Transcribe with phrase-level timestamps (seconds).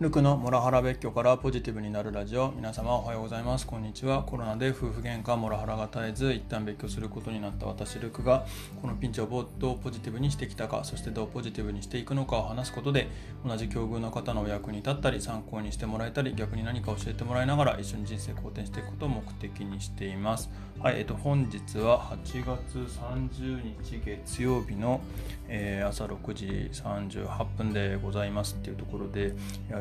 [0.00, 2.50] ルクのモラハラ別居からポジティブになるラジオ。
[2.50, 3.64] 皆様おはようございます。
[3.64, 4.24] こんにちは。
[4.24, 8.44] コロナで夫婦喧嘩モラハラが絶えず一旦別居することになった私ルクが
[8.82, 13.06] このピンチをどうポジティブにしてきたかそしてどうポジティブにしていくのかを話すことで
[13.46, 20.50] 同じ境遇の方のお役に立ったり参考にしてもらえたり逆に何か教えてもらいながら一緒に人生好転していくことを目的にしています。
[20.80, 25.00] はいえっと本日は8月30日月曜日の、
[25.48, 29.34] えー、朝6時38分でございますっていうところで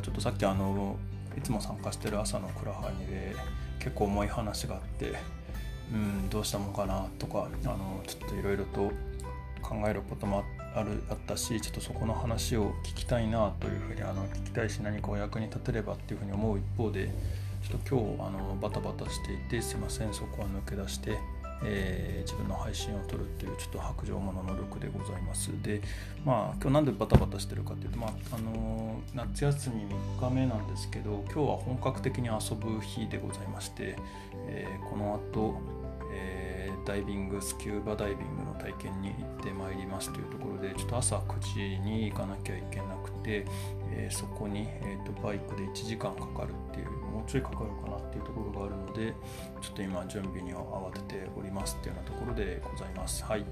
[0.03, 0.97] ちょっとさっきあの
[1.37, 3.35] いつも参加してる朝のクラハニで
[3.79, 5.13] 結構重い話があって
[5.91, 8.91] うんどうしたもんかなとかあのちょっといろいろと
[9.61, 10.43] 考えることも
[10.75, 17.09] あるあったしちょっとそこの話を聞きたいなというふうにあの聞きたいし何かお役に立てればっていうふうに思う一方で
[17.61, 21.17] ちょっと今日あのバタバタしていてすいませんそこは抜け出して
[21.63, 25.49] えー、自分の配信を撮るっていうちょっと白状者の力でございます。
[25.61, 25.81] で
[26.25, 29.85] まあ今日なんでバタバタしてるかっていうとまああのー、夏休み
[30.19, 33.95] 3日目なんですけど今日は本格的に遊ぶ日でございまして、
[34.47, 35.59] えー、この後、
[36.13, 43.45] えー、ダイビングスキューバダイビングの体験に行ってまいりますというところでちょっと朝9時に行かなきゃいけなくて、
[43.95, 49.13] えそこに、えーとバイクで1時間かかるっていうもうちょいかかるかなっていうところがあるので
[49.61, 53.23] ちょっと今準備に慌てておりますっていうようなところでございます。
[53.23, 53.45] はい。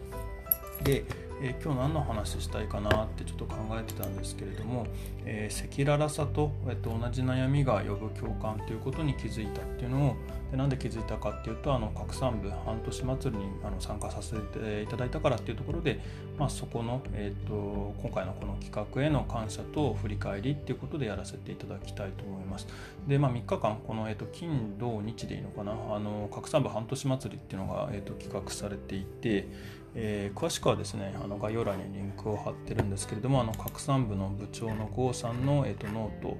[0.83, 1.05] で、
[1.43, 4.85] えー、今日何の話したいかなってちょっと考えてたんですけれども
[5.23, 10.15] 赤裸々さと、えー、と同じ悩みが呼ぶ共感ということに気づいたっていうのを
[10.51, 15.99] でなんで気づいたかっていうとあの拡散部半年祭りにあの参加させていただいたからっていうところで、
[16.37, 22.67] まあ、そこの、えーと、今回のこの企画への感謝と振り返りっていうことでやらせていただきたいと思います。
[23.07, 29.47] で、まあ、3日間この、えーと、金土日でいいのかなあの拡散部半年祭りっていうのが、えーと、企画されていて、
[29.93, 36.37] えー、詳しくはですねあの概要欄にリンクを貼ってるんですけれどもあの拡散部の部長の郷さんの、えー、とノート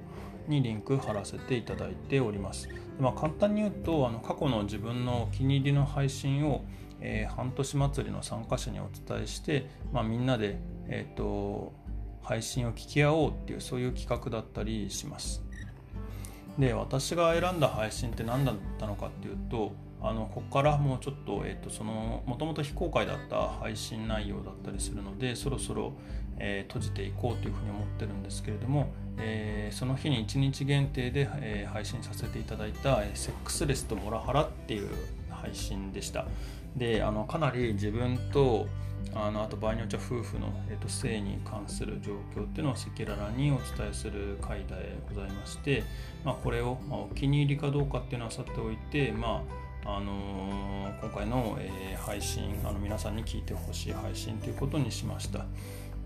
[0.48, 2.68] にリンク貼らせていただいております。
[2.98, 6.64] まあ、簡単に言うとあの過去の自分のお気に入りの配信を、
[7.00, 10.58] えー、半年祭りの参加者にお伝えして、まあ、みんなで、
[10.88, 11.72] えーと、
[12.22, 15.42] 配信を聞き合おうっていうそういう企画だったりします。
[16.58, 25.92] で私が選んだ配信って何だったのかっていうとあのここからもうちょっと,、えーと、そのもともと非公開だった配信内容だったりするのでそろそろ、
[26.38, 34.88] えー、閉じていこうというふうに思ってるんですけれども、えー、その日に1日限定で、えー、配信させていただいた「セックスレスとモラハラ」っていう
[35.30, 36.26] 配信でした。
[36.76, 38.66] であのかなり自分と
[39.14, 45.82] あのあと場合によっては夫婦の、えーと、性に関する状況っていうのを赤裸々にお伝えする回でございまして、
[46.24, 55.44] まあ、これを、まあ、お気に入りかどうかっていうのはさておいて、まああのー、今回の、えー、配信あの皆さんに聞いてほしい配信ということにしました。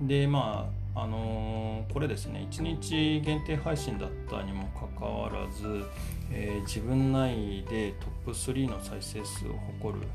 [0.01, 5.85] でまああのー、これですね1日限定配信だったにもかかわらず、
[6.33, 10.07] え、自分内でトップ3の再生数を誇る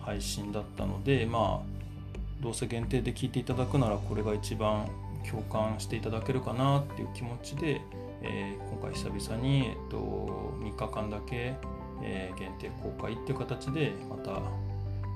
[0.00, 4.88] 配信だったのでまあどうせ限定で聞いていただくならこれが一番
[5.28, 7.80] 共感していただけるかなっていう気持ちで、
[8.22, 11.56] え、今回久々に、えっと、3日間だけ、
[12.02, 14.40] えー、限定公開っていう形でまた、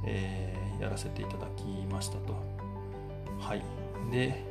[0.06, 2.34] えー、やらせていただきましたと。
[3.38, 3.62] はい。
[4.10, 4.50] で、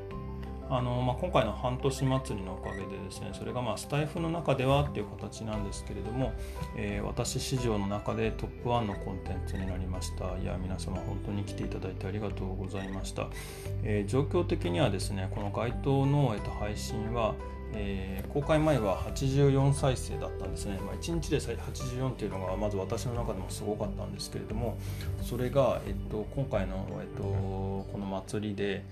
[0.72, 6.32] あのまあ、今回の半年祭りのおかげでですねそれがまあスタイフの中ではっていう形なんですけれども、
[6.78, 13.30] えー、私史上の中でトップ1のコンテンツになりましたいや皆様本当に来ていただいてありがとうございました、
[13.84, 17.34] えー、状況的にはですねこの該当の、えー、と配信は
[17.74, 24.78] えー、公開前は84再生だったんですね、まあ、1日で84っていうのがまず私の中でもすごかったんですけれども
[25.22, 28.84] それが、えっと、今回の、えっと、この祭りで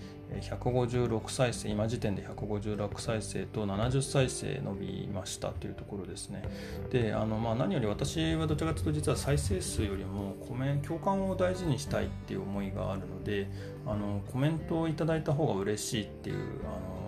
[0.41, 6.43] 156再生今時点で156再生と70再生伸びましたというところですね。
[6.91, 13.49] であの、まあ、何より私はどちらかというと実は再生数よりもコメ共感を大事にしたいっていう思いがあるので
[13.85, 17.06] あのコメントをいただいた方が嬉しいっていうあの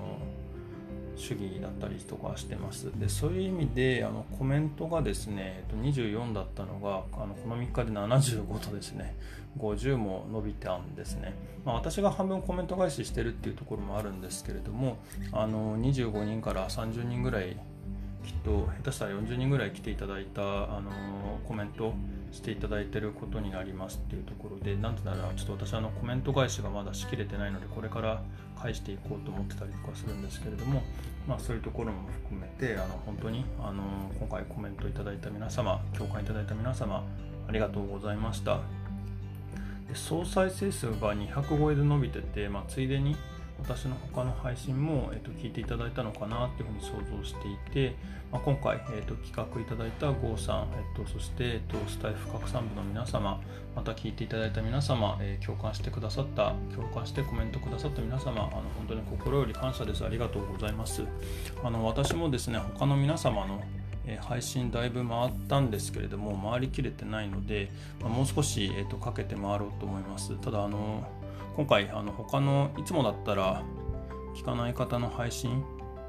[1.19, 2.89] 主義だったりとかしてます。
[2.97, 9.15] でそういう意味であのコメントがですね24だったのがあのこの3日で75とですね
[9.57, 11.33] 50も伸びたんですね、
[11.65, 14.97] まあ、私が半分コメント返ししてるっていうところもあるんですけれども
[15.31, 17.57] あの25人から30人ぐらい
[18.23, 21.93] きっと下手したら40人ぐらい来ていただいたあのコメント
[22.31, 28.21] していただいてることになりますっていうところでなんてならちょっと私あのコメント返しがまだしきれてないのでこれから
[28.59, 30.83] 返していこうと思ってたりとかするんですけれども、
[31.27, 33.83] まあ、そういうところも含めてあの本当にあの
[34.19, 37.03] 今回コメントいただいた皆様共感いただいた皆様
[37.47, 38.59] ありがとうございました。
[39.87, 43.15] で総再生数が200超えで伸びてて、まあ、ついでに
[43.61, 47.95] 私の他の配信も、えーと、聞いていただいたのかなっていうふうに想像していて、
[48.31, 53.41] まあ、今回、えーと、企画いただいた郷さん、えーと、そして、えー、とスタイフ拡散部の皆様
[53.75, 60.03] また聞いていただいた皆様、えー、共感してくださった共感してコメントくださった皆様あの本当に心より感謝です。
[60.03, 61.03] ありがとうございます。
[61.63, 63.61] あの私もですね他の皆様の
[64.21, 67.69] 配信だいぶ回ったんですけれども回りきれてないので、
[68.01, 70.35] まあ、もう少し、えーと、かけて回ろうと思います。
[70.41, 71.07] ただあの
[71.59, 73.65] 今回あの他のいつもだったら
[74.33, 75.61] 聞かない方の配信、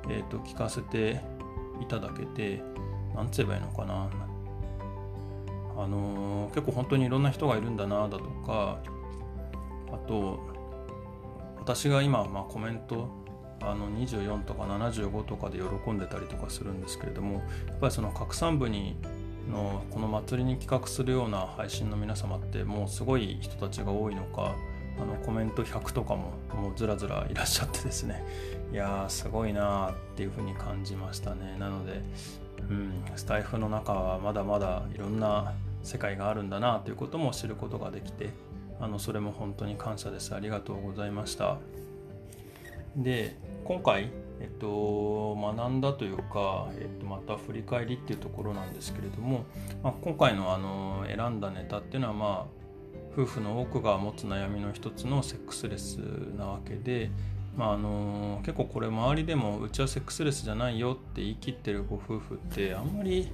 [0.09, 1.21] えーと、聞かせて
[1.83, 2.63] いただけて
[3.17, 4.09] 何つ言えばいいのかな。
[5.77, 8.79] あの結構本当にいろんな人がいるんだなだとか
[9.93, 10.39] あと
[11.59, 13.09] 私が今、まあ、コメント
[13.61, 18.95] あの24とか75とかで喜んでたりとかするんですけれどもやっぱりその拡散部に
[19.51, 24.55] のこの祭りに企画するような配信の皆様ってもうすごい人たちが多いのか
[25.01, 28.25] あのコメント100とかももうずらずらいらっしゃってですね。
[28.73, 31.57] いやーすごいなーっていうふうに感じましたね。
[31.59, 32.03] なので、
[32.69, 38.31] うん、スタイフの中はまだまだいろんな世界があるんだなということも知ることができて
[38.81, 40.35] あのそれも本当に感謝です。
[40.35, 41.59] ありがとうございました。
[42.97, 44.11] で今回、
[44.41, 49.45] えっと、学んだというか、えっと、また振り返りっていうところなんですけれども、
[49.83, 52.60] まあ、今回のあの選んだネタっていうのはまあ
[53.13, 55.97] 夫婦の多くが持つ悩みの一つのセックスレス
[56.39, 57.11] なわけで、
[57.57, 63.29] まあ、あの結構これ周りでもうちはセックスレスじゃないよって言い切ってるご夫婦ってあんまり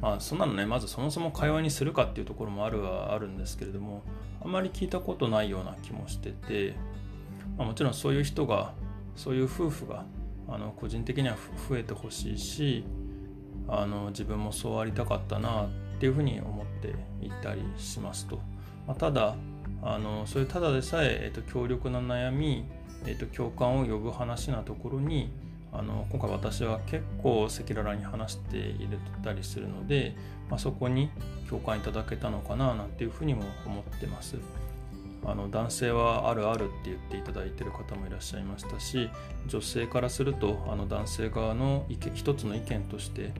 [0.00, 4.02] まあそんなのねまずそもそも会話にするかっていうところもあるはあるんですけれども
[4.42, 6.74] あんまり聞いたことないような気もしてて、
[7.56, 8.72] まあ、もちろんそういう人が
[9.14, 10.04] そういう夫婦が
[10.48, 11.36] あの個人的には
[11.68, 12.84] 増えてほしいし
[13.68, 15.68] あの自分もそうありたかったなっ
[16.00, 16.94] ていうふうに思って
[17.24, 18.40] いたりしますと。
[18.90, 19.36] まあ、ただ
[19.82, 22.64] あのそういうただでさええーと、強力な悩み、
[23.06, 25.30] えーと、共感を呼ぶ話なところに
[25.72, 30.16] あの今回私は結構赤裸々に話しているたりするので、
[30.50, 31.08] まあ、そこに
[31.48, 34.36] 共感いただけたのかななんていうふうにも思ってます。
[35.24, 39.10] あの男性はあるあるって言っていただいてる方もいらっしゃいましたし
[39.46, 43.34] 女性からするとあの男性側の意見一つの意見として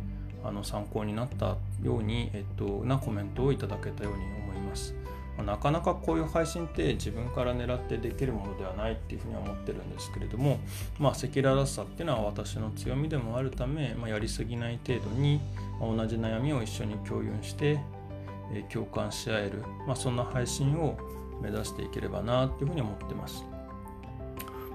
[0.45, 5.00] あの参考になったように、えっと、なコメントをいただけたように思います。
[5.43, 10.59] なかなかこういう配信って自分から狙ってできるものではないっていうふうには思ってるんですけれども、
[10.99, 15.41] まあ、赤裸々さっていうのは私の強みでもあるため、まあ、やりすぎない程度に
[15.81, 17.81] 同じ悩みを一緒に共有して、
[18.53, 20.99] え共感し合える、まあ、そんな配信を
[21.41, 23.45] 目指していければなっていうふうに思ってます。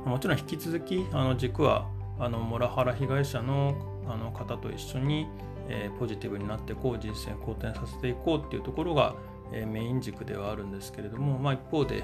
[0.06, 1.88] もちろん引き続きあの軸は
[2.20, 3.76] あのモラハラ被害者の
[4.08, 5.28] あの方と一緒に、
[5.68, 9.16] えー、ポジティブになっていこう人生好転させていこうっていうところが
[9.52, 12.04] えメイン軸ではあるんですけれども、まあ、一方で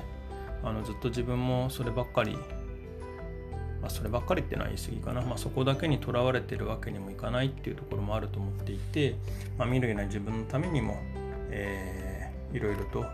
[0.64, 2.36] あのずっと自分もそればっかり、
[3.82, 9.16] まあ、そればっかりってのは言い過ぎかな、まあ、そこだけにとらわれてるわけにもいかないっていうところもあると思っていて、
[9.58, 10.98] まあ、未来な自分のためにも、
[11.50, 13.06] えー、いろいろと、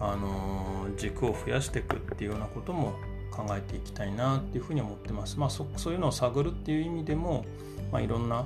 [0.00, 2.94] あのー、軸を増やしていくっていうようなことも
[3.30, 5.38] 考えていきたいなっていうふうに思ってます。
[5.38, 7.44] まあ、そそういうのを探るっていう意味でも、
[7.92, 8.44] まあ、いろんな、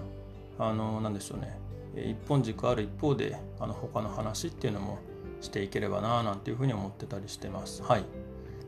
[0.58, 1.64] あのー、なんでしょうね
[1.96, 4.98] 一本軸ある一方であの他の話っていうのも
[5.44, 7.82] していければななんていうふうに思ってたりしてます。
[7.82, 8.05] はい、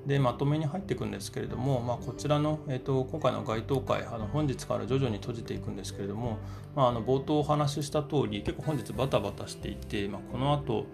[0.07, 6.39] でまとめに入っていくんですけれども、まあ、こちらの、えーと、今回の該当会あの本日から徐々に閉じていくんですけれども、
[6.77, 10.87] まあ、あの冒頭お話しした通り結構本日バタバタしていて、まあ、この後、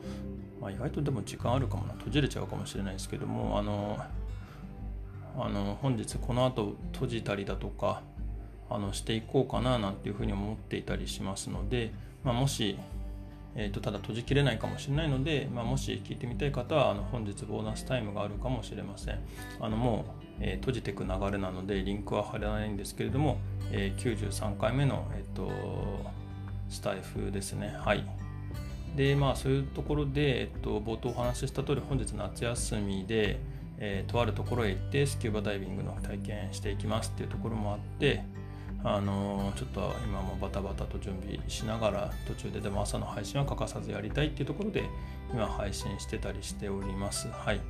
[0.60, 3.98] まあ、意外とでも時間あるかもな閉じれちゃうかもしれないですけどもあの
[5.38, 8.02] あの本日この後閉じたりだとか
[8.70, 11.92] あのしていこうかななんていうふうに思っていたりしますので、
[12.24, 12.78] まあ、もし
[13.54, 19.18] えーと、ただ閉じきれないかもしれないので、まあ、もし聞いてみたい方はあの本日ボーナスタイムがあるかもしれません。
[19.60, 23.38] あのもう、えー、閉じていく流れなのでリンクは貼らないんですけれども、
[23.70, 25.50] えー、93回目の、えーと、
[26.68, 27.74] スタイフですね。
[27.78, 28.04] はい。
[28.96, 33.38] でまあそういうところで、えっ、ー、と、冒頭お話しした通り本日夏休みで、
[33.78, 38.22] えー、とあるところへ行ってスキューバダイビングの体験していきますっていうところもあって
[38.84, 44.84] あのちょっと今もバタバタと準備しながら途中ででも朝の配信は欠かさずやりたいっていうところで
[45.32, 47.28] 今配信してたりしております。
[47.28, 47.60] はい。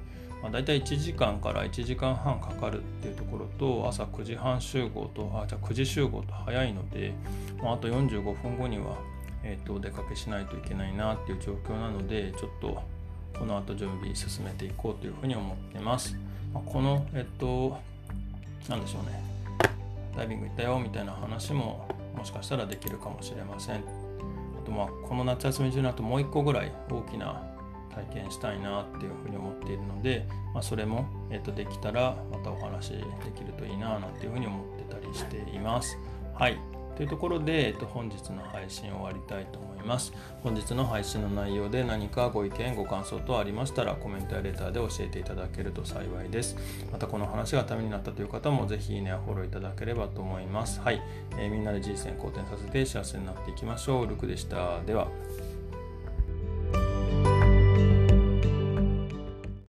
[0.42, 7.14] まあ、大体1時間から1時間半かかるっていうところと朝9時半集合とあじゃあ9時集合と早いので、
[7.62, 8.96] まあ、あと45分後には、
[9.44, 12.82] えー、とお出かけしないといけないなっていう状況なのでちょっと
[13.38, 16.16] この後準備進めていこうというふうに思ってます。
[16.52, 17.78] まあ、このえっ、と
[18.68, 19.31] 何でしょうね
[20.16, 23.80] ダイビング行ったよみたいな話ももしかしたらできるかもしれませんあ
[24.64, 27.42] とまあこの夏休み中にあともう一個ぐらい大きな
[27.94, 33.04] 体験したいなっていうふうに思っているので、まあ、それも、えー、とできたらまたお話で
[33.34, 35.98] きるといいななんていうふうに思ってたりしています。
[36.34, 40.12] はいというところで、えっと、本日の配信を終わりたいと思います。
[40.42, 46.56] 本日の配信の内容で何かご意見、ご感想等ありましたらコメントやレターで教えていただけると幸いです。
[46.90, 50.80] またこの話がためになったという方もぜひいいねやフォローいただければと思います。
[50.80, 51.00] はい、
[51.38, 54.06] えー、みんなで人生好転させて幸せになっていきましょう。
[54.06, 54.80] ルクでした。
[54.82, 55.08] では。